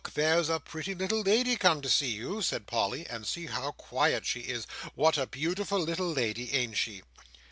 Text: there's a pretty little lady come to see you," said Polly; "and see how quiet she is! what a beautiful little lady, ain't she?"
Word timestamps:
there's 0.15 0.49
a 0.49 0.59
pretty 0.59 0.95
little 0.95 1.21
lady 1.21 1.55
come 1.55 1.79
to 1.79 1.87
see 1.87 2.09
you," 2.09 2.41
said 2.41 2.65
Polly; 2.65 3.05
"and 3.05 3.23
see 3.27 3.45
how 3.45 3.71
quiet 3.73 4.25
she 4.25 4.39
is! 4.39 4.65
what 4.95 5.15
a 5.15 5.27
beautiful 5.27 5.77
little 5.77 6.09
lady, 6.11 6.51
ain't 6.55 6.75
she?" 6.75 7.03